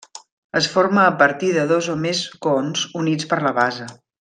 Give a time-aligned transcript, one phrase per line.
[0.59, 3.89] Es forma a partir de dos o més cons units per la base.